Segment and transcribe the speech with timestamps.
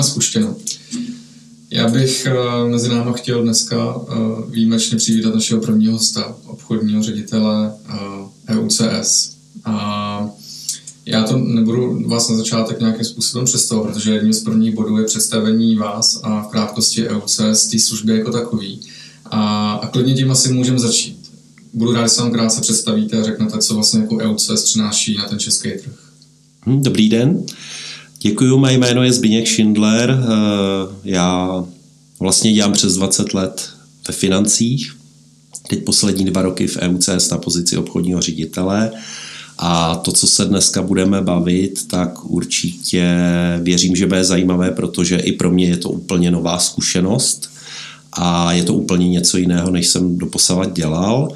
[0.00, 0.56] máme spuštěno.
[1.70, 7.72] Já bych uh, mezi námi chtěl dneska uh, výjimečně přivítat našeho prvního hosta, obchodního ředitele
[7.88, 9.36] uh, EUCS.
[9.64, 10.30] A
[11.06, 15.04] já to nebudu vás na začátek nějakým způsobem představovat, protože jedním z prvních bodů je
[15.04, 18.80] představení vás a v krátkosti EUCS té služby jako takový.
[19.24, 21.30] A, a klidně tím asi můžeme začít.
[21.72, 25.28] Budu rád, že se vám krátce představíte a řeknete, co vlastně jako EUCS přináší na
[25.28, 26.12] ten český trh.
[26.66, 27.46] Hm, dobrý den.
[28.22, 30.10] Děkuji, moje jméno je Zbigněk Schindler.
[30.10, 31.64] Eh, já
[32.20, 33.70] vlastně dělám přes 20 let
[34.08, 34.96] ve financích.
[35.68, 38.90] Teď poslední dva roky v EUCS na pozici obchodního ředitele.
[39.58, 43.18] A to, co se dneska budeme bavit, tak určitě
[43.62, 47.50] věřím, že bude zajímavé, protože i pro mě je to úplně nová zkušenost
[48.12, 51.28] a je to úplně něco jiného, než jsem doposavat dělal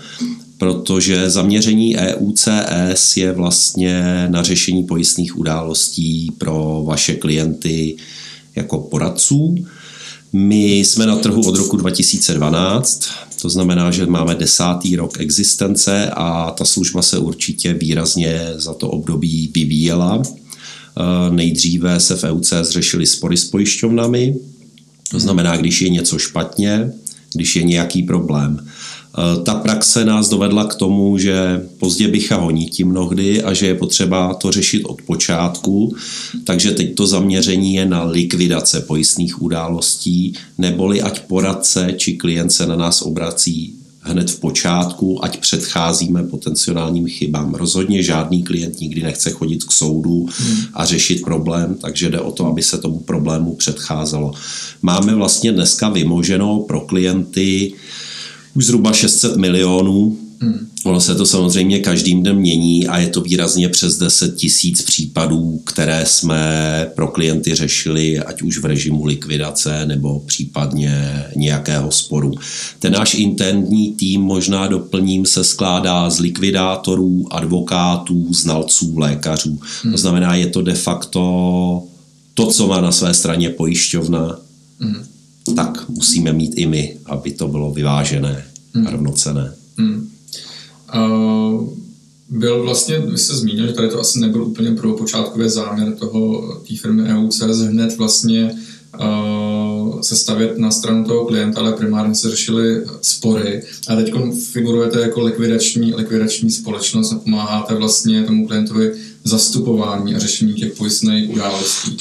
[0.58, 7.96] protože zaměření EUCS je vlastně na řešení pojistných událostí pro vaše klienty
[8.56, 9.54] jako poradců.
[10.32, 13.10] My jsme na trhu od roku 2012,
[13.42, 18.90] to znamená, že máme desátý rok existence a ta služba se určitě výrazně za to
[18.90, 20.22] období vyvíjela.
[21.30, 24.36] Nejdříve se v EUCS řešili spory s pojišťovnami,
[25.10, 26.92] to znamená, když je něco špatně,
[27.34, 28.66] když je nějaký problém.
[29.18, 33.66] Eh, ta praxe nás dovedla k tomu, že pozdě bycha honí tím mnohdy a že
[33.66, 35.96] je potřeba to řešit od počátku,
[36.44, 42.66] takže teď to zaměření je na likvidace pojistných událostí, neboli ať poradce či klient se
[42.66, 47.54] na nás obrací hned v počátku, ať předcházíme potenciálním chybám.
[47.54, 50.26] Rozhodně žádný klient nikdy nechce chodit k soudu
[50.74, 54.32] a řešit problém, takže jde o to, aby se tomu problému předcházelo.
[54.82, 57.72] Máme vlastně dneska vymoženo pro klienty
[58.54, 60.16] už zhruba 600 milionů.
[60.40, 60.66] Hmm.
[60.84, 65.60] Ono se to samozřejmě každým dnem mění a je to výrazně přes 10 tisíc případů,
[65.64, 72.34] které jsme pro klienty řešili, ať už v režimu likvidace nebo případně nějakého sporu.
[72.78, 79.60] Ten náš intendní tým, možná doplním, se skládá z likvidátorů, advokátů, znalců, lékařů.
[79.82, 79.92] Hmm.
[79.92, 81.82] To znamená, je to de facto
[82.34, 84.38] to, co má na své straně pojišťovna,
[84.80, 85.13] hmm
[85.56, 88.44] tak musíme mít i my, aby to bylo vyvážené
[88.74, 88.86] hmm.
[88.86, 89.54] a rovnocené.
[89.78, 90.10] Hmm.
[90.94, 91.68] Uh,
[92.28, 96.76] byl vlastně, vy jste zmínil, že tady to asi nebyl úplně počátkový záměr toho, té
[96.76, 98.54] firmy EUCS hned vlastně
[99.00, 103.62] uh, se stavět na stranu toho klienta, ale primárně se řešily spory.
[103.88, 104.12] A teď
[104.52, 108.92] figurujete jako likvidační, likvidační společnost a pomáháte vlastně tomu klientovi
[109.24, 111.96] zastupování a řešení těch pojistných událostí.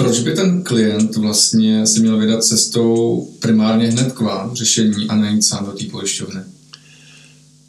[0.00, 5.16] Proč by ten klient vlastně si měl vydat cestou primárně hned k vám řešení a
[5.16, 6.40] nejít sám do té pojišťovny?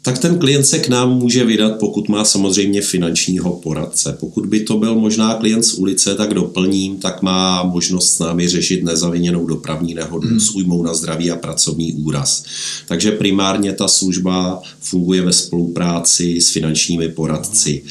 [0.02, 4.16] Tak ten klient se k nám může vydat, pokud má samozřejmě finančního poradce.
[4.20, 8.48] Pokud by to byl možná klient z ulice, tak doplním, tak má možnost s námi
[8.48, 10.40] řešit nezaviněnou dopravní nehodu hmm.
[10.40, 12.44] s újmou na zdraví a pracovní úraz.
[12.88, 17.82] Takže primárně ta služba funguje ve spolupráci s finančními poradci.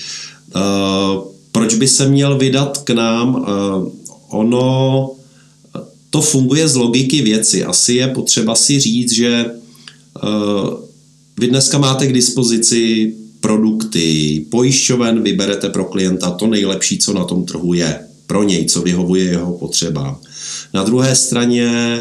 [0.56, 3.36] Uh, proč by se měl vydat k nám?
[3.36, 4.01] Uh,
[4.32, 5.12] ono
[6.10, 7.64] to funguje z logiky věci.
[7.64, 9.46] Asi je potřeba si říct, že
[10.24, 10.74] uh,
[11.40, 17.46] vy dneska máte k dispozici produkty, pojišťoven, vyberete pro klienta to nejlepší, co na tom
[17.46, 18.00] trhu je.
[18.28, 20.18] Pro něj, co vyhovuje jeho potřebám.
[20.74, 22.00] Na druhé straně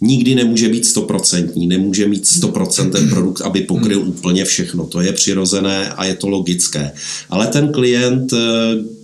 [0.00, 4.86] nikdy nemůže být stoprocentní, nemůže mít stoprocent ten produkt, aby pokryl úplně všechno.
[4.86, 6.92] To je přirozené a je to logické.
[7.30, 8.38] Ale ten klient, eh,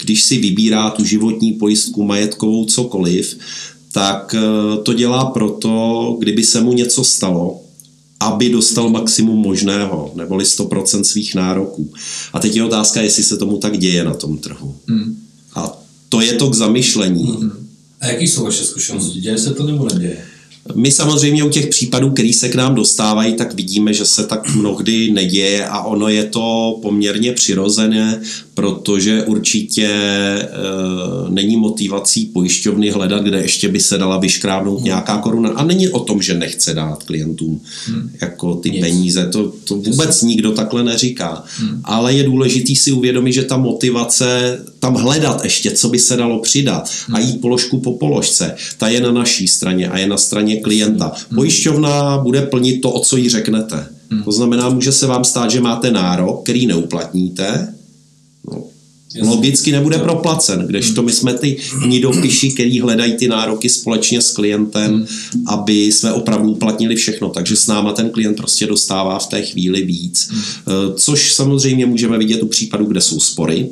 [0.05, 3.39] když si vybírá tu životní pojistku, majetkovou, cokoliv,
[3.93, 7.61] tak eh, to dělá proto, kdyby se mu něco stalo,
[8.21, 11.93] aby dostal maximum možného, neboli 100% svých nároků.
[12.33, 14.77] A teď je otázka, jestli se tomu tak děje na tom trhu.
[14.89, 15.17] Hmm.
[15.55, 15.79] A
[16.09, 17.25] to je to k zamyšlení.
[17.25, 17.69] Hmm.
[18.01, 19.21] A jaký jsou vaše zkušenosti?
[19.21, 20.36] Děje se to nebo neděje?
[20.75, 24.55] My samozřejmě u těch případů, který se k nám dostávají, tak vidíme, že se tak
[24.55, 28.21] mnohdy neděje a ono je to poměrně přirozené,
[28.55, 30.49] protože určitě e,
[31.29, 35.51] není motivací pojišťovny hledat, kde ještě by se dala vyškrábnout nějaká koruna.
[35.51, 38.11] A není o tom, že nechce dát klientům hmm.
[38.21, 38.81] jako ty Nic.
[38.81, 39.29] peníze.
[39.33, 41.45] To, to vůbec nikdo takhle neříká.
[41.59, 41.81] Hmm.
[41.85, 46.39] Ale je důležitý si uvědomit, že ta motivace tam hledat ještě, co by se dalo
[46.39, 47.17] přidat hmm.
[47.17, 51.13] a jít položku po položce, ta je na naší straně a je na straně klienta.
[51.15, 51.37] Hmm.
[51.37, 53.87] Pojišťovna bude plnit to, o co jí řeknete.
[54.11, 54.23] Hmm.
[54.23, 57.75] To znamená, může se vám stát, že máte nárok, který neuplatníte,
[59.15, 61.57] No, Logicky nebude proplacen, kdežto my jsme ty
[61.87, 65.07] nidopiši, který hledají ty nároky společně s klientem,
[65.47, 67.29] aby jsme opravdu uplatnili všechno.
[67.29, 70.31] Takže s náma ten klient prostě dostává v té chvíli víc.
[70.33, 73.69] Eh, což samozřejmě můžeme vidět u případů, kde jsou spory.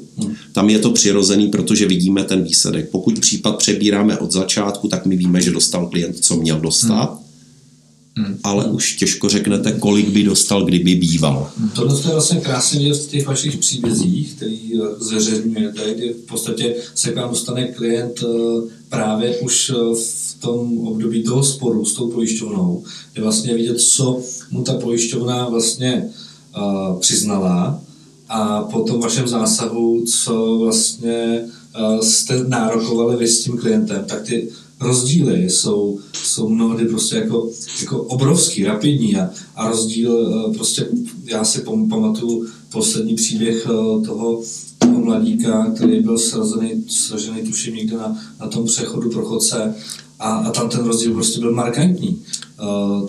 [0.53, 2.91] Tam je to přirozený, protože vidíme ten výsledek.
[2.91, 7.24] Pokud případ přebíráme od začátku, tak my víme, že dostal klient, co měl dostat.
[8.17, 8.39] Hmm.
[8.43, 11.51] Ale už těžko řeknete, kolik by dostal, kdyby býval.
[11.75, 17.13] Tohle je vlastně krásně vidět v těch vašich příbězích, který zveřejňujete, kdy v podstatě se
[17.13, 22.11] k vám dostane klient eh, právě už eh, v tom období toho sporu s tou
[22.11, 22.85] pojišťovnou,
[23.17, 24.21] je vlastně vidět, co
[24.51, 26.11] mu ta pojišťovna vlastně
[26.57, 27.81] uh, přiznala
[28.29, 31.41] a po tom vašem zásahu, co vlastně
[32.01, 34.49] jste nárokovali vy s tím klientem, tak ty
[34.81, 37.49] rozdíly jsou, jsou mnohdy prostě jako,
[37.81, 40.87] jako obrovský, rapidní a, a rozdíl eh, prostě,
[41.25, 44.43] já si pamatuju poslední příběh eh, toho,
[44.79, 49.75] toho mladíka, který byl srazený, sražený tuším někde na, na tom přechodu pro chodce
[50.19, 52.23] a, a tam ten rozdíl prostě byl markantní.
[52.63, 53.09] Uh,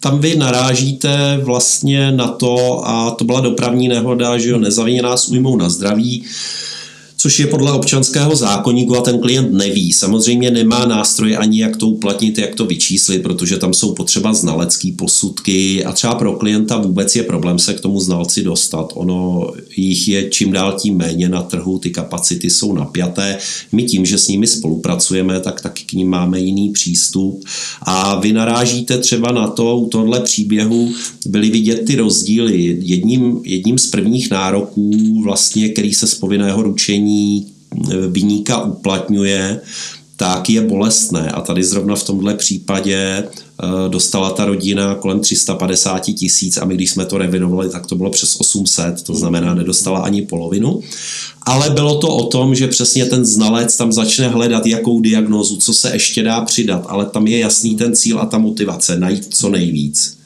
[0.00, 5.28] tam vy narážíte vlastně na to, a to byla dopravní nehoda, že jo, nezaviněná s
[5.28, 6.26] újmou na zdraví, uh,
[7.24, 9.92] což je podle občanského zákonníku a ten klient neví.
[9.92, 14.92] Samozřejmě nemá nástroje ani jak to uplatnit, jak to vyčíslit, protože tam jsou potřeba znalecké
[14.98, 18.92] posudky a třeba pro klienta vůbec je problém se k tomu znalci dostat.
[18.94, 23.38] Ono jich je čím dál tím méně na trhu, ty kapacity jsou napjaté.
[23.72, 27.44] My tím, že s nimi spolupracujeme, tak taky k ním máme jiný přístup.
[27.82, 30.92] A vy narážíte třeba na to, u tohle příběhu
[31.26, 32.78] byly vidět ty rozdíly.
[32.80, 37.13] Jedním, jedním z prvních nároků, vlastně, který se z povinného ručení
[37.90, 39.60] Eh, vyníka uplatňuje,
[40.16, 41.30] tak je bolestné.
[41.30, 46.74] A tady zrovna v tomhle případě eh, dostala ta rodina kolem 350 tisíc a my
[46.74, 50.80] když jsme to revidovali, tak to bylo přes 800, to znamená nedostala ani polovinu.
[51.42, 55.74] Ale bylo to o tom, že přesně ten znalec tam začne hledat, jakou diagnózu, co
[55.74, 59.48] se ještě dá přidat, ale tam je jasný ten cíl a ta motivace, najít co
[59.48, 60.23] nejvíc.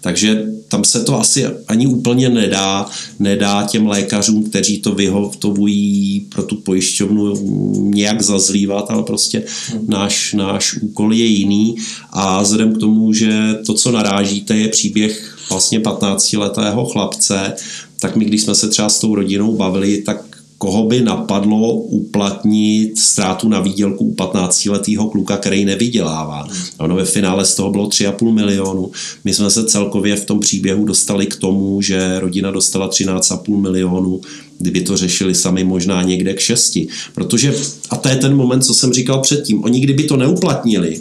[0.00, 2.86] Takže tam se to asi ani úplně nedá,
[3.18, 7.34] nedá těm lékařům, kteří to vyhotovují pro tu pojišťovnu
[7.80, 9.44] nějak zazlívat, ale prostě
[9.88, 11.76] náš, náš úkol je jiný.
[12.10, 17.52] A vzhledem k tomu, že to, co narážíte, je příběh vlastně 15-letého chlapce,
[18.00, 20.29] tak my, když jsme se třeba s tou rodinou bavili, tak
[20.60, 26.48] koho by napadlo uplatnit ztrátu na výdělku u 15-letého kluka, který nevydělává.
[26.78, 28.90] Ono ve finále z toho bylo 3,5 milionu.
[29.24, 34.20] My jsme se celkově v tom příběhu dostali k tomu, že rodina dostala 13,5 milionu,
[34.58, 36.88] kdyby to řešili sami možná někde k šesti.
[37.14, 37.54] Protože,
[37.90, 41.00] a to je ten moment, co jsem říkal předtím, oni kdyby to neuplatnili,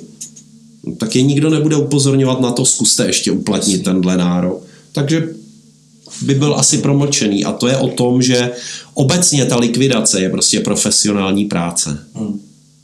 [0.98, 4.64] tak je nikdo nebude upozorňovat na to, zkuste ještě uplatnit tenhle nárok.
[4.92, 5.28] Takže
[6.22, 7.46] by byl asi promlčený.
[7.46, 8.52] A to je o tom, že
[8.94, 12.00] obecně ta likvidace je prostě profesionální práce.
[12.14, 12.40] Hmm.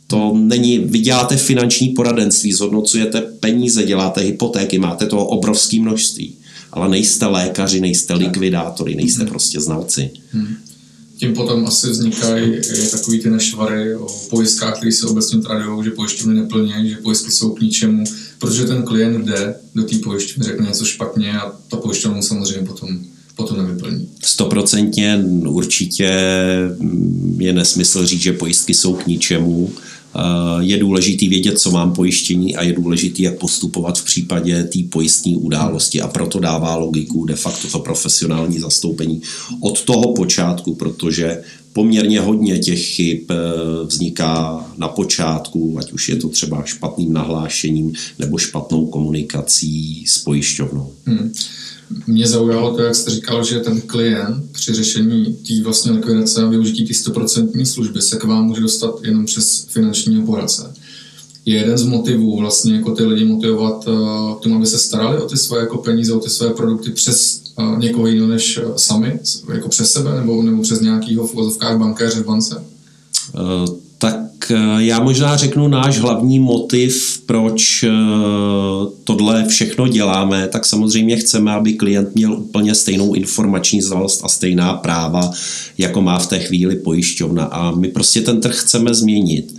[0.08, 6.36] To není, vy děláte finanční poradenství, zhodnocujete peníze, děláte hypotéky, máte toho obrovské množství.
[6.72, 9.30] Ale nejste lékaři, nejste likvidátory, nejste hmm.
[9.30, 10.10] prostě znalci.
[10.32, 10.56] Hmm.
[11.18, 12.62] Tím potom asi vznikají
[12.92, 17.54] takový ty nešvary o pojistkách, které se obecně tradují, že pojišťovny neplní, že pojistky jsou
[17.54, 18.04] k ničemu,
[18.40, 23.00] protože ten klient jde do té pojišťovny, řekne něco špatně a ta pojišťovna samozřejmě potom
[23.36, 24.10] potom nevyplní.
[24.24, 26.12] Stoprocentně určitě
[27.38, 29.72] je nesmysl říct, že pojistky jsou k ničemu.
[30.60, 35.36] Je důležitý vědět, co mám pojištění a je důležitý, jak postupovat v případě té pojistní
[35.36, 39.22] události a proto dává logiku de facto to profesionální zastoupení
[39.60, 41.42] od toho počátku, protože
[41.74, 43.36] poměrně hodně těch chyb eh,
[43.86, 50.92] vzniká na počátku, ať už je to třeba špatným nahlášením nebo špatnou komunikací s pojišťovnou.
[51.06, 51.34] Hmm.
[52.08, 56.50] Mě zaujalo to, jak jste říkal, že ten klient při řešení té vlastně likvidace a
[56.50, 60.74] využití té 100% služby se k vám může dostat jenom přes finančního poradce.
[61.46, 65.22] Je jeden z motivů vlastně jako ty lidi motivovat uh, k tomu, aby se starali
[65.22, 68.76] o ty svoje jako peníze, o ty své produkty přes uh, někoho jiného než uh,
[68.76, 69.20] sami,
[69.54, 72.64] jako přes sebe nebo, nebo přes nějakého v bankéře v bance?
[73.34, 77.90] Uh tak eh, já možná řeknu náš hlavní motiv, proč eh,
[79.04, 84.74] tohle všechno děláme, tak samozřejmě chceme, aby klient měl úplně stejnou informační znalost a stejná
[84.74, 85.32] práva,
[85.78, 87.44] jako má v té chvíli pojišťovna.
[87.44, 89.54] A my prostě ten trh chceme změnit.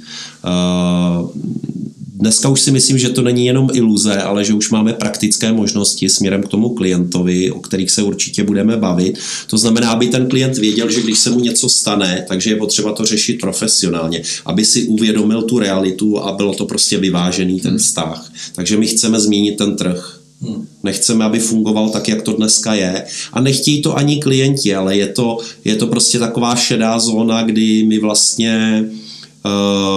[2.18, 6.08] Dneska už si myslím, že to není jenom iluze, ale že už máme praktické možnosti
[6.08, 9.18] směrem k tomu klientovi, o kterých se určitě budeme bavit.
[9.46, 12.92] To znamená, aby ten klient věděl, že když se mu něco stane, takže je potřeba
[12.92, 18.32] to řešit profesionálně, aby si uvědomil tu realitu a bylo to prostě vyvážený ten vztah.
[18.54, 20.20] Takže my chceme změnit ten trh.
[20.40, 20.66] Hmm.
[20.82, 23.04] Nechceme, aby fungoval tak, jak to dneska je.
[23.32, 27.84] A nechtějí to ani klienti, ale je to, je to prostě taková šedá zóna, kdy
[27.84, 29.05] my vlastně uh,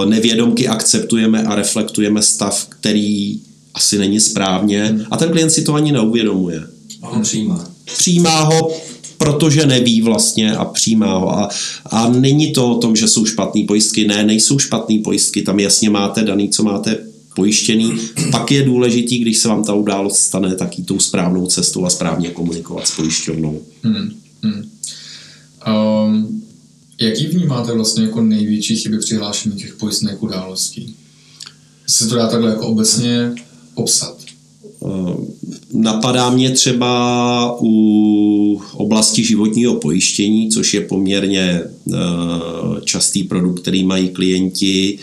[0.04, 3.40] nevědomky akceptujeme a reflektujeme stav, který
[3.74, 6.62] asi není správně a ten klient si to ani neuvědomuje.
[7.02, 7.70] A on přijímá.
[7.98, 8.70] Přijímá ho,
[9.18, 11.38] protože neví vlastně a přijímá ho.
[11.38, 11.48] A,
[11.86, 14.08] a není to o tom, že jsou špatné pojistky.
[14.08, 15.42] Ne, nejsou špatné pojistky.
[15.42, 16.98] Tam jasně máte daný, co máte
[17.34, 17.92] pojištěný.
[18.30, 22.28] Pak je důležitý, když se vám ta událost stane, tak tou správnou cestou a správně
[22.28, 23.60] komunikovat s pojišťovnou.
[23.82, 24.10] Hmm,
[24.42, 24.70] hmm.
[26.06, 26.39] Um,
[27.00, 30.94] jaký vnímáte vlastně jako největší chyby při hlášení těch pojistných událostí?
[31.86, 33.32] Se to dá takhle jako obecně
[33.74, 34.16] popsat?
[34.84, 35.26] Ehm,
[35.72, 41.60] napadá mě třeba u oblasti životního pojištění, což je poměrně
[41.92, 42.00] ehm,
[42.84, 44.98] častý produkt, který mají klienti,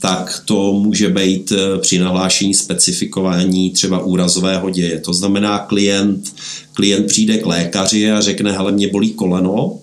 [0.00, 5.00] tak to může být eh, při nahlášení specifikování třeba úrazového děje.
[5.00, 6.34] To znamená, klient,
[6.72, 9.78] klient přijde k lékaři a řekne, hele, mě bolí koleno,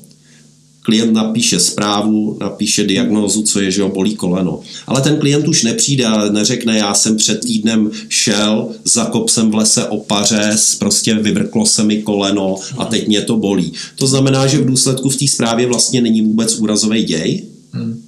[0.88, 4.60] klient napíše zprávu, napíše diagnózu, co je, že ho bolí koleno.
[4.88, 9.56] Ale ten klient už nepřijde a neřekne, já jsem před týdnem šel, zakop jsem v
[9.56, 13.74] lese opařez, prostě vyvrklo se mi koleno a teď mě to bolí.
[13.96, 18.02] To znamená, že v důsledku v té zprávě vlastně není vůbec úrazový děj, hmm.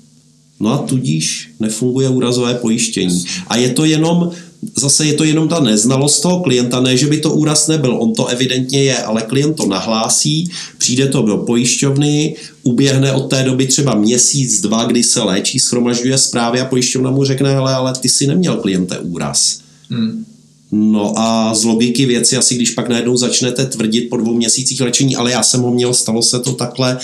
[0.59, 3.25] No a tudíž nefunguje úrazové pojištění.
[3.47, 4.31] A je to jenom,
[4.77, 8.13] zase je to jenom ta neznalost toho klienta, ne, že by to úraz nebyl, on
[8.13, 13.67] to evidentně je, ale klient to nahlásí, přijde to do pojišťovny, uběhne od té doby
[13.67, 18.09] třeba měsíc, dva, kdy se léčí, schromažďuje zprávy a pojišťovna mu řekne, hele, ale ty
[18.09, 19.59] si neměl kliente úraz.
[19.89, 20.25] Hmm.
[20.71, 25.15] No a z logiky věci, asi když pak najednou začnete tvrdit po dvou měsících léčení,
[25.15, 26.97] ale já jsem ho měl, stalo se to takhle,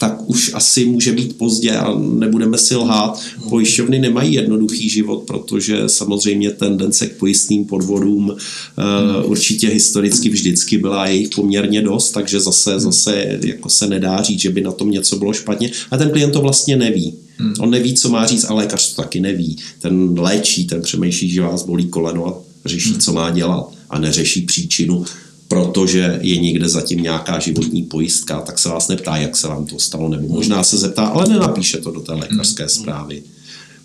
[0.00, 3.20] tak už asi může být pozdě a nebudeme si lhát.
[3.48, 11.06] Pojišťovny nemají jednoduchý život, protože samozřejmě tendence k pojistným podvodům uh, určitě historicky vždycky byla
[11.06, 15.16] jejich poměrně dost, takže zase, zase jako se nedá říct, že by na tom něco
[15.16, 15.70] bylo špatně.
[15.90, 17.14] A ten klient to vlastně neví.
[17.60, 19.56] On neví, co má říct, ale lékař to taky neví.
[19.78, 22.34] Ten léčí, ten přemýšlí, že vás bolí koleno a
[22.68, 25.04] řeší, co má dělat a neřeší příčinu
[25.50, 29.78] protože je někde zatím nějaká životní pojistka, tak se vás neptá, jak se vám to
[29.78, 33.22] stalo, nebo možná se zeptá, ale nenapíše to do té lékařské zprávy.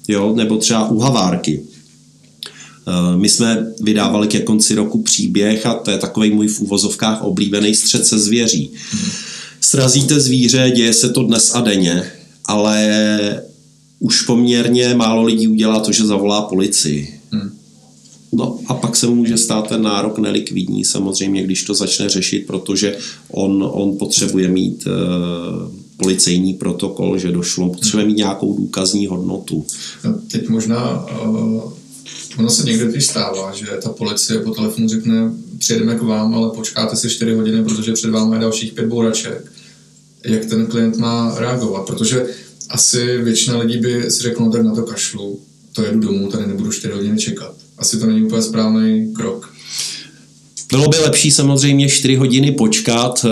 [0.08, 1.62] Jo, nebo třeba u havárky.
[2.88, 7.22] Eh, my jsme vydávali ke konci roku příběh a to je takový můj v úvozovkách
[7.22, 8.72] oblíbený střed se zvěří.
[9.62, 12.12] Srazíte zvíře, děje se to dnes a denně,
[12.46, 13.42] ale
[14.00, 17.15] už poměrně málo lidí udělá to, že zavolá policii.
[18.38, 22.98] No a pak se může stát ten nárok nelikvidní samozřejmě, když to začne řešit, protože
[23.32, 24.92] on, on potřebuje mít e,
[25.98, 29.66] policejní protokol, že došlo, potřebuje mít nějakou důkazní hodnotu.
[30.04, 31.74] No, teď možná uh,
[32.38, 36.50] ono se někdy teď stává, že ta policie po telefonu řekne, přijedeme k vám, ale
[36.56, 39.52] počkáte si 4 hodiny, protože před vámi je dalších pět bouraček.
[40.26, 41.86] Jak ten klient má reagovat?
[41.86, 42.26] Protože
[42.70, 45.40] asi většina lidí by si řekla, no, tak na to kašlu,
[45.74, 49.56] to jedu domů, tady nebudu 4 hodiny čekat asi to není úplně správný krok.
[50.72, 53.30] Bylo by lepší samozřejmě 4 hodiny počkat, eh,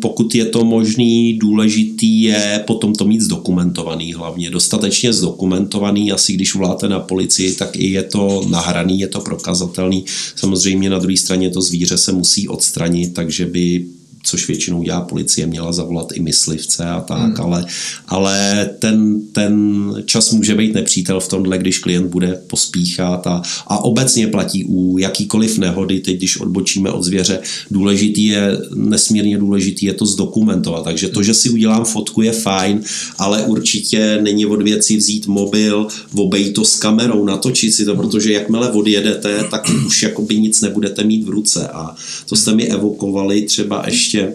[0.00, 6.54] pokud je to možný, důležitý je potom to mít zdokumentovaný hlavně, dostatečně zdokumentovaný, asi když
[6.54, 10.04] voláte na policii, tak i je to nahraný, je to prokazatelný.
[10.36, 13.86] Samozřejmě na druhé straně to zvíře se musí odstranit, takže by
[14.22, 17.40] což většinou dělá policie, měla zavolat i myslivce a tak, hmm.
[17.40, 17.64] ale,
[18.08, 23.78] ale ten, ten čas může být nepřítel v tomhle, když klient bude pospíchat a, a
[23.84, 29.94] obecně platí u jakýkoliv nehody, teď když odbočíme od zvěře, důležitý je, nesmírně důležitý je
[29.94, 32.80] to zdokumentovat, takže to, že si udělám fotku je fajn,
[33.18, 38.32] ale určitě není od věci vzít mobil, obejít to s kamerou, natočit si to, protože
[38.32, 41.94] jakmile odjedete, tak už jakoby nic nebudete mít v ruce a
[42.28, 44.32] to jste mi evokovali třeba ještě ještě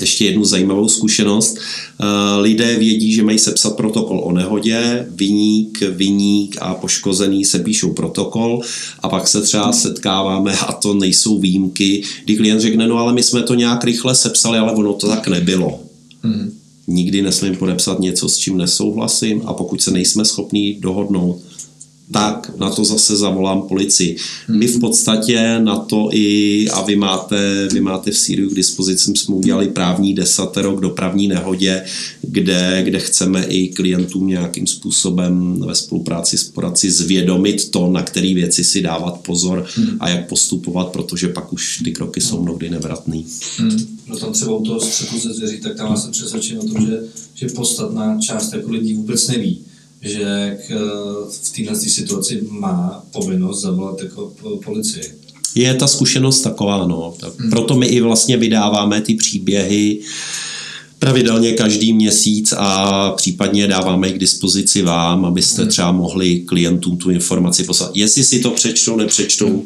[0.00, 1.58] ještě jednu zajímavou zkušenost.
[1.58, 7.92] Eh, lidé vědí, že mají sepsat protokol o nehodě, viník, viník a poškozený se píšou
[7.92, 8.60] protokol
[9.00, 13.22] a pak se třeba setkáváme a to nejsou výjimky, kdy klient řekne, no ale my
[13.22, 15.80] jsme to nějak rychle sepsali, ale ono to tak nebylo.
[16.22, 16.52] Hmm.
[16.86, 21.40] Nikdy nesmím podepsat něco, s čím nesouhlasím a pokud se nejsme schopní dohodnout,
[22.12, 24.16] tak na to zase zavolám policii.
[24.48, 29.12] My v podstatě na to i, a vy máte, vy máte v Sýriu k dispozici,
[29.16, 31.84] jsme udělali právní desatero k dopravní nehodě,
[32.22, 38.34] kde, kde chceme i klientům nějakým způsobem ve spolupráci s poradci zvědomit to, na které
[38.34, 39.96] věci si dávat pozor hmm.
[40.00, 43.26] a jak postupovat, protože pak už ty kroky jsou mnohdy nevratný.
[43.56, 43.98] Hmm.
[44.06, 47.00] No tam třeba u toho střetu ze zvěří, tak tam jsem přesvědčen o tom, že,
[47.34, 49.58] že podstatná část jako lidí vůbec neví,
[50.02, 50.70] že k,
[51.30, 54.32] v této situaci má povinnost zavolat jako
[54.64, 55.02] policii.
[55.54, 57.14] Je ta zkušenost taková, no.
[57.50, 60.00] Proto my i vlastně vydáváme ty příběhy
[60.98, 65.70] pravidelně každý měsíc a případně dáváme k dispozici vám, abyste hmm.
[65.70, 67.90] třeba mohli klientům tu informaci poslat.
[67.94, 69.64] Jestli si to přečtou, nepřečtou,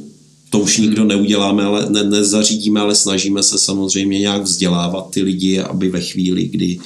[0.50, 5.60] to už nikdo neuděláme, ale ne, nezařídíme, ale snažíme se samozřejmě nějak vzdělávat ty lidi,
[5.60, 6.78] aby ve chvíli, kdy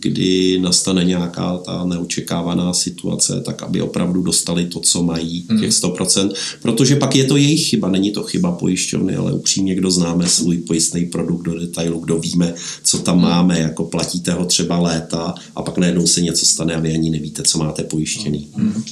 [0.00, 6.20] kdy nastane nějaká ta neočekávaná situace, tak aby opravdu dostali to, co mají, těch 100%,
[6.20, 6.30] hmm.
[6.62, 10.56] protože pak je to jejich chyba, není to chyba pojišťovny, ale upřímně, kdo známe svůj
[10.56, 13.28] pojistný produkt do detailu, kdo víme, co tam hmm.
[13.28, 17.10] máme, jako platíte ho třeba léta a pak najednou se něco stane a vy ani
[17.10, 18.48] nevíte, co máte pojištěný.
[18.54, 18.82] Hmm.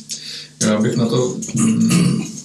[0.62, 1.37] Já bych na to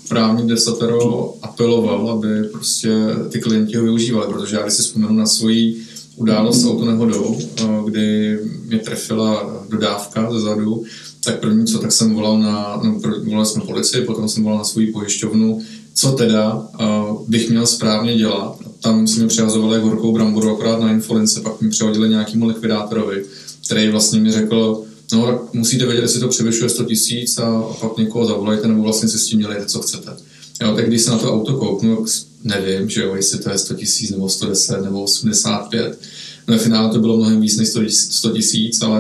[0.10, 2.90] právní desatero apeloval, aby prostě
[3.30, 5.87] ty klienti ho využívali, protože já když si vzpomenu na svoji
[6.18, 10.84] událost s autonehodou, eh, kdy mě trefila dodávka ze zadu,
[11.24, 14.64] tak první co, tak jsem volal na, no, volal jsme policii, potom jsem volal na
[14.64, 15.62] svou pojišťovnu,
[15.94, 18.58] co teda uh, bych měl správně dělat.
[18.82, 23.26] Tam si mi přihazovali horkou bramboru akorát na infolince, pak mi přihodili nějakému likvidátorovi,
[23.66, 24.84] který vlastně mi řekl,
[25.14, 29.10] no musíte vědět, jestli to převyšuje 100 tisíc a, a pak někoho zavolejte, nebo vlastně
[29.10, 30.18] si s tím dělejte, co chcete.
[30.62, 32.06] Jo, tak když se na to auto kouknu,
[32.44, 36.00] nevím, že jo, jestli to je 100 tisíc nebo 110 nebo 85.
[36.48, 39.00] No finále to bylo mnohem víc než 100 tisíc, ale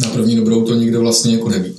[0.00, 1.74] na první dobrou to nikdo vlastně jako neví.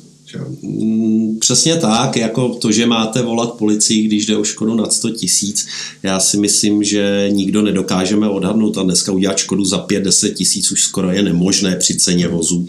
[0.62, 5.10] Mm, přesně tak, jako to, že máte volat policii, když jde o škodu nad 100
[5.10, 5.68] tisíc,
[6.04, 10.84] já si myslím, že nikdo nedokážeme odhadnout a dneska udělat škodu za 5-10 tisíc už
[10.84, 12.68] skoro je nemožné při ceně vozu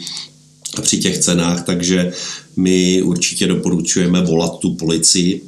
[0.75, 2.13] a při těch cenách, takže
[2.57, 5.43] my určitě doporučujeme volat tu policii,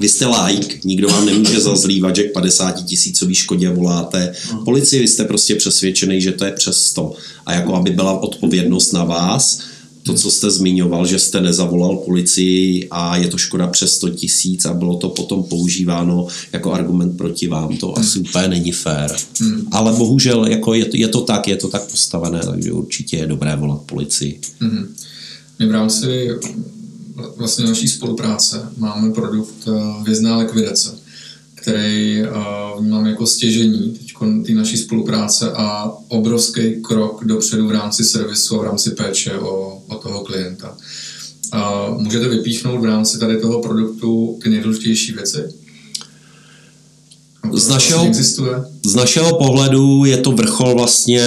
[0.00, 4.64] vy jste like, nikdo vám nemůže zazlívat, že k 50 tisícový škodě voláte hmm.
[4.64, 7.12] policii, vy jste prostě přesvědčený, že to je přes 100.
[7.46, 9.60] A jako aby byla odpovědnost na vás,
[10.06, 14.64] to, co jste zmiňoval, že jste nezavolal policii a je to škoda přes 100 tisíc
[14.64, 19.16] a bylo to potom používáno jako argument proti vám, to asi úplně není fér.
[19.40, 19.68] Hmm.
[19.72, 23.26] Ale bohužel jako je, to, je to tak, je to tak postavené, takže určitě je
[23.26, 24.40] dobré volat policii.
[24.60, 24.94] Hmm.
[25.58, 26.28] My v rámci
[27.36, 29.72] vlastně naší spolupráce máme produkt eh,
[30.04, 30.98] Vězná likvidace,
[31.54, 32.28] který eh,
[32.80, 34.12] vnímám jako stěžení teď
[34.46, 39.82] té naší spolupráce a obrovský krok dopředu v rámci servisu a v rámci péče o,
[39.88, 40.76] o toho klienta.
[41.52, 45.65] A můžete vypíchnout v rámci tady toho produktu ty nejdůležitější věci?
[47.56, 48.12] Z našeho,
[48.86, 51.22] z našeho pohledu je to vrchol vlastně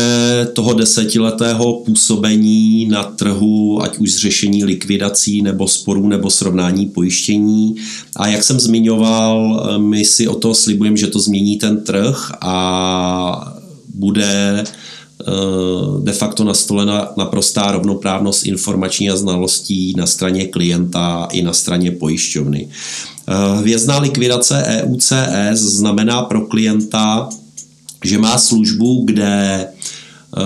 [0.54, 7.76] toho desetiletého působení na trhu, ať už z řešení likvidací nebo sporů nebo srovnání pojištění.
[8.16, 13.54] A jak jsem zmiňoval, my si o to slibujeme, že to změní ten trh a
[13.94, 14.64] bude
[16.00, 22.68] de facto nastolena naprostá rovnoprávnost informační a znalostí na straně klienta i na straně pojišťovny.
[23.28, 27.30] Eh, hvězdná likvidace EUCS znamená pro klienta,
[28.06, 30.42] že má službu, kde eh,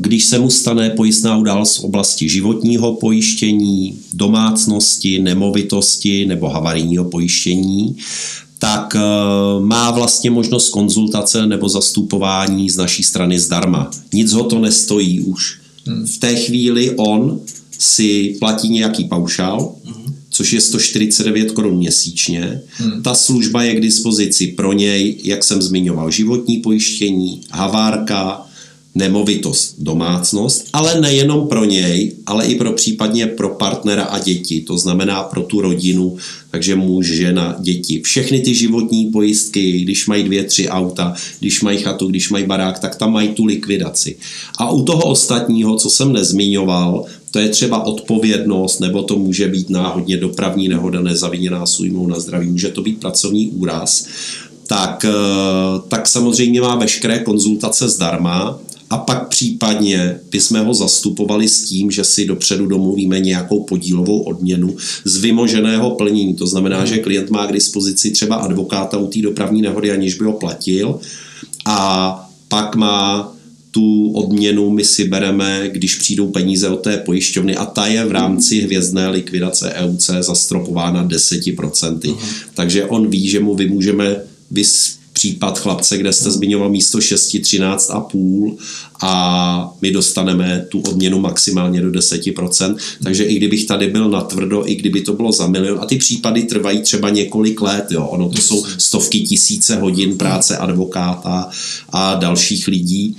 [0.00, 7.96] když se mu stane pojistná událost v oblasti životního pojištění, domácnosti, nemovitosti nebo havarijního pojištění,
[8.68, 9.00] tak eh,
[9.60, 13.90] má vlastně možnost konzultace nebo zastupování z naší strany zdarma.
[14.12, 15.60] Nic ho to nestojí už.
[15.86, 16.06] Hmm.
[16.06, 17.40] V té chvíli on
[17.78, 19.98] si platí nějaký paušál, hmm
[20.30, 22.60] což je 149 korun měsíčně.
[22.72, 23.02] Hmm.
[23.02, 28.46] Ta služba je k dispozici pro něj, jak jsem zmiňoval, životní pojištění, havárka,
[28.98, 34.78] nemovitost, domácnost, ale nejenom pro něj, ale i pro případně pro partnera a děti, to
[34.78, 36.16] znamená pro tu rodinu,
[36.50, 38.00] takže muž, žena, děti.
[38.04, 42.78] Všechny ty životní pojistky, když mají dvě, tři auta, když mají chatu, když mají barák,
[42.78, 44.16] tak tam mají tu likvidaci.
[44.58, 49.70] A u toho ostatního, co jsem nezmiňoval, to je třeba odpovědnost, nebo to může být
[49.70, 54.06] náhodně dopravní nehoda nezaviněná sújmou na zdraví, může to být pracovní úraz,
[54.66, 55.12] tak, eh,
[55.88, 58.58] tak samozřejmě má veškeré konzultace zdarma,
[58.90, 64.76] a pak případně bychom ho zastupovali s tím, že si dopředu domluvíme nějakou podílovou odměnu
[65.04, 66.34] z vymoženého plnění.
[66.34, 70.24] To znamená, že klient má k dispozici třeba advokáta u té dopravní nehody, aniž by
[70.24, 71.00] ho platil
[71.64, 73.32] a pak má
[73.70, 78.12] tu odměnu my si bereme, když přijdou peníze od té pojišťovny a ta je v
[78.12, 81.98] rámci hvězdné likvidace EUC zastropována 10%.
[81.98, 82.16] Uh-huh.
[82.54, 84.16] Takže on ví, že mu vymůžeme
[84.50, 88.56] vys případ chlapce, kde jste zmiňoval místo 6, 13 a půl
[89.00, 92.76] a my dostaneme tu odměnu maximálně do 10%.
[93.02, 95.96] Takže i kdybych tady byl na tvrdo, i kdyby to bylo za milion, a ty
[95.96, 98.06] případy trvají třeba několik let, jo.
[98.06, 101.50] ono to jsou stovky tisíce hodin práce advokáta
[101.92, 103.16] a dalších lidí,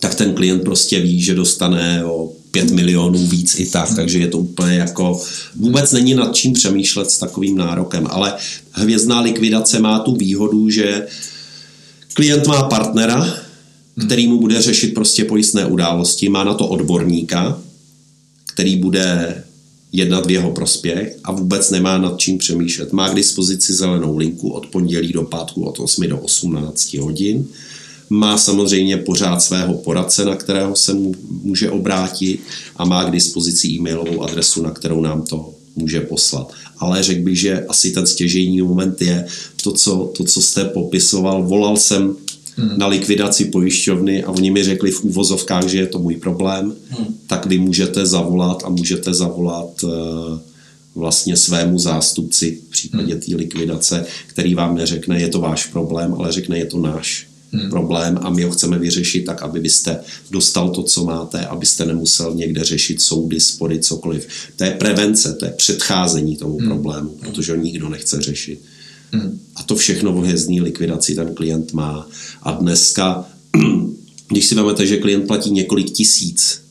[0.00, 4.28] tak ten klient prostě ví, že dostane o 5 milionů víc i tak, takže je
[4.28, 5.20] to úplně jako,
[5.56, 8.34] vůbec není nad čím přemýšlet s takovým nárokem, ale
[8.72, 11.06] hvězdná likvidace má tu výhodu, že
[12.12, 13.36] klient má partnera,
[14.06, 17.60] který mu bude řešit prostě pojistné události, má na to odborníka,
[18.46, 19.42] který bude
[19.92, 22.92] jednat v jeho prospěch a vůbec nemá nad čím přemýšlet.
[22.92, 27.46] Má k dispozici zelenou linku od pondělí do pátku od 8 do 18 hodin.
[28.10, 32.40] Má samozřejmě pořád svého poradce, na kterého se mu může obrátit
[32.76, 36.52] a má k dispozici e-mailovou adresu, na kterou nám to může poslat.
[36.78, 39.26] Ale řekl bych, že asi ten stěžejní moment je
[39.62, 41.42] to, co, to, co jste popisoval.
[41.42, 42.16] Volal jsem
[42.56, 42.78] hmm.
[42.78, 47.18] na likvidaci pojišťovny a oni mi řekli v úvozovkách, že je to můj problém, hmm.
[47.26, 49.90] tak vy můžete zavolat a můžete zavolat uh,
[50.94, 53.20] vlastně svému zástupci v případě hmm.
[53.20, 57.70] té likvidace, který vám neřekne, je to váš problém, ale řekne, je to náš hmm.
[57.70, 62.34] problém a my ho chceme vyřešit tak, aby byste dostal to, co máte, abyste nemusel
[62.34, 64.28] někde řešit soudy, spory, cokoliv.
[64.56, 66.68] To je prevence, to je předcházení tomu hmm.
[66.68, 68.60] problému, protože ho nikdo nechce řešit.
[69.12, 69.40] Hmm.
[69.56, 72.08] A to všechno v hvězdní likvidaci ten klient má.
[72.42, 73.28] A dneska,
[74.28, 76.65] když si vezmete, že klient platí několik tisíc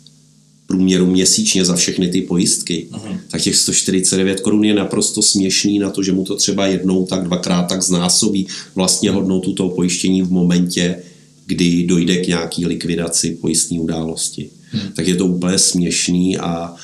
[0.67, 3.19] průměru měsíčně za všechny ty pojistky, uh-huh.
[3.27, 7.23] tak těch 149 korun je naprosto směšný na to, že mu to třeba jednou tak
[7.23, 10.97] dvakrát tak znásobí vlastně hodnotu toho pojištění v momentě,
[11.45, 14.49] kdy dojde k nějaký likvidaci pojistní události.
[14.71, 14.91] Hmm.
[14.95, 16.75] Tak je to úplně směšný a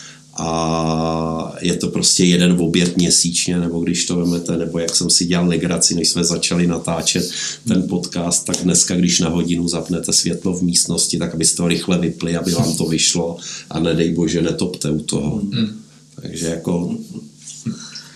[0.44, 5.26] a je to prostě jeden oběd měsíčně, nebo když to vemete, nebo jak jsem si
[5.26, 7.32] dělal legraci, než jsme začali natáčet
[7.68, 11.98] ten podcast, tak dneska, když na hodinu zapnete světlo v místnosti, tak abyste to rychle
[11.98, 13.38] vypli, aby vám to vyšlo
[13.70, 15.42] a nedej bože, netopte u toho.
[15.44, 15.82] Mm.
[16.16, 16.96] Takže jako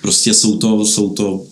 [0.02, 1.46] prostě jsou to, jsou to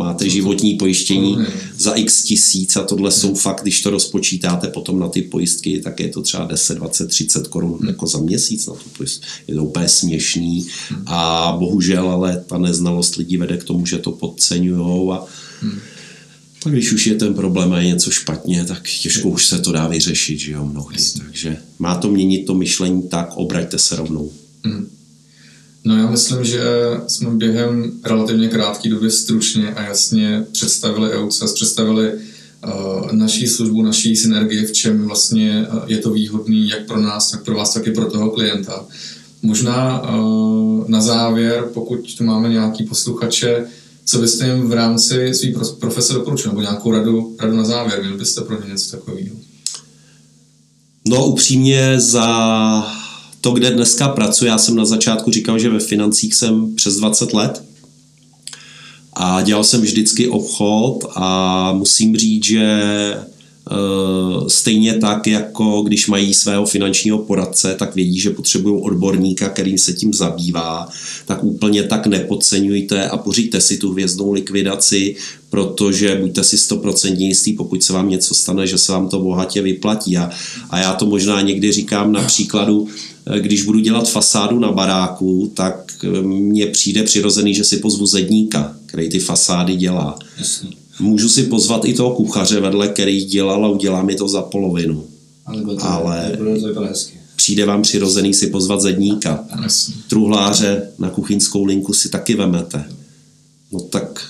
[0.00, 1.36] máte životní pojištění
[1.78, 6.00] za x tisíc a tohle jsou fakt, když to rozpočítáte potom na ty pojistky, tak
[6.00, 9.26] je to třeba 10, 20, 30 korun jako za měsíc na to pojistku.
[9.48, 10.66] Je to úplně směšný
[11.06, 15.24] a bohužel ale ta neznalost lidí vede k tomu, že to podceňují a
[16.62, 19.72] pak když už je ten problém a je něco špatně, tak těžko už se to
[19.72, 20.98] dá vyřešit, že jo, mnohdy.
[21.18, 24.32] Takže má to měnit to myšlení tak, obraťte se rovnou.
[24.64, 24.99] Mm.
[25.84, 26.60] No já myslím, že
[27.06, 34.16] jsme během relativně krátké doby stručně a jasně představili EUCES, představili uh, naší službu, naší
[34.16, 37.86] synergii, v čem vlastně uh, je to výhodný jak pro nás, tak pro vás, tak
[37.86, 38.84] i pro toho klienta.
[39.42, 43.66] Možná uh, na závěr, pokud tu máme nějaký posluchače,
[44.04, 45.48] co byste jim v rámci své
[45.80, 49.36] profese doporučili, nebo nějakou radu, radu na závěr, měli byste pro ně něco takového?
[51.08, 52.99] No upřímně za
[53.40, 57.32] to, kde dneska pracuji, já jsem na začátku říkal, že ve financích jsem přes 20
[57.32, 57.62] let
[59.12, 66.34] a dělal jsem vždycky obchod a musím říct, že eh, stejně tak, jako když mají
[66.34, 70.88] svého finančního poradce, tak vědí, že potřebují odborníka, kterým se tím zabývá,
[71.26, 75.16] tak úplně tak nepodceňujte a poříďte si tu hvězdnou likvidaci,
[75.50, 79.62] protože buďte si stoprocentně jistý, pokud se vám něco stane, že se vám to bohatě
[79.62, 80.16] vyplatí.
[80.16, 80.30] A,
[80.70, 82.88] a já to možná někdy říkám na příkladu,
[83.40, 88.76] když budu dělat fasádu na baráku, tak eh, mně přijde přirozený, že si pozvu zedníka,
[88.86, 90.18] který ty fasády dělá.
[90.38, 90.70] Jasně.
[91.00, 95.04] Můžu si pozvat i toho kuchaře vedle, který dělal a udělá mi to za polovinu.
[95.76, 96.38] to, ale
[96.74, 96.84] to
[97.36, 99.44] přijde vám přirozený si pozvat zedníka.
[100.08, 102.84] Truhláře na kuchyňskou linku si taky vemete.
[103.72, 104.26] No tak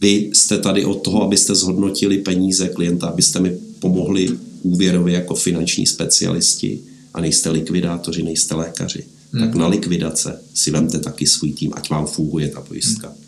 [0.00, 4.28] vy jste tady od toho, abyste zhodnotili peníze klienta, abyste mi pomohli
[4.62, 6.80] úvěrově jako finanční specialisti
[7.14, 9.42] a nejste likvidátoři, nejste lékaři, hmm.
[9.42, 13.08] tak na likvidace si vemte taky svůj tým, ať vám funguje ta pojistka.
[13.08, 13.24] Hmm.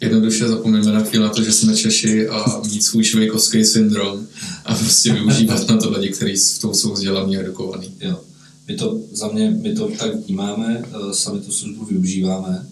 [0.00, 4.26] Jednoduše zapomeňme na chvíli na to, že jsme Češi a mít svůj švejkovský syndrom
[4.64, 7.92] a prostě využívat na to lidi, kteří v tom jsou vzdělaný a edukovaný.
[8.00, 8.20] Jo.
[8.68, 12.66] My to, za mě, my to tak vnímáme, eh, sami tu službu využíváme.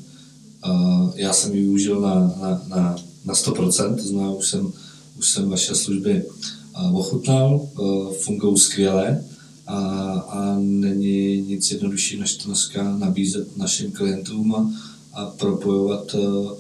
[0.65, 4.73] Eh, já jsem ji využil na, na, na, na 100%, to znamená, už jsem,
[5.19, 7.69] už jsem vaše služby eh, ochutnal,
[8.21, 9.25] fungují skvěle
[9.69, 9.79] a,
[10.29, 14.73] a není nic jednodušší, než to dneska nabízet našim klientům a,
[15.15, 16.53] a propojovat uh,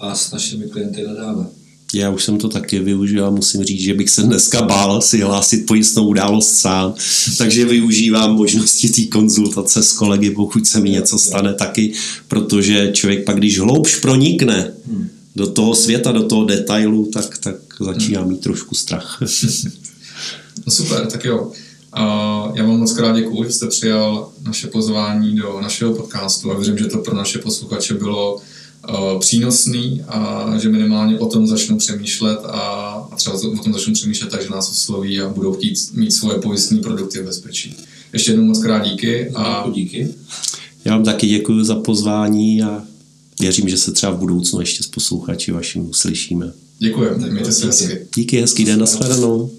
[0.00, 1.46] vás s našimi klienty nadále.
[1.94, 5.20] Já už jsem to taky využil a musím říct, že bych se dneska bál si
[5.20, 6.94] hlásit pojistnou událost sám,
[7.38, 11.92] takže využívám možnosti té konzultace s kolegy, pokud se mi něco stane taky,
[12.28, 15.08] protože člověk pak, když hloubš pronikne hmm.
[15.36, 19.22] do toho světa, do toho detailu, tak, tak začíná mít trošku strach.
[20.66, 21.52] no super, tak jo.
[22.54, 26.78] Já vám moc krát děkuji, že jste přijal naše pozvání do našeho podcastu a věřím,
[26.78, 28.40] že to pro naše posluchače bylo
[29.18, 34.42] přínosný a že minimálně o tom začnou přemýšlet a třeba o tom začnou přemýšlet tak,
[34.42, 37.76] že nás osloví a budou chtít mít svoje pojistné produkty v bezpečí.
[38.12, 39.30] ještě jednou moc krát díky.
[39.30, 39.70] A...
[39.74, 40.08] Díky.
[40.84, 42.84] Já vám taky děkuji za pozvání a
[43.40, 46.52] věřím, že se třeba v budoucnu ještě s posluchači vaším uslyšíme.
[46.78, 47.98] Děkujeme, mějte se hezky.
[48.16, 49.50] Díky, hezký den, nashledanou.